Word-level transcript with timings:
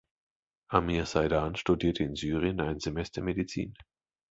Amir 0.69 1.05
Zaidan 1.05 1.55
studierte 1.55 2.03
in 2.03 2.15
Syrien 2.15 2.59
ein 2.59 2.79
Semester 2.79 3.21
Medizin. 3.21 3.75